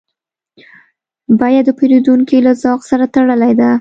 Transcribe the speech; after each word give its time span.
بیه 1.39 1.61
د 1.65 1.69
پیرودونکي 1.77 2.37
له 2.45 2.51
ذوق 2.61 2.81
سره 2.89 3.05
تړلې 3.13 3.51
ده. 3.59 3.69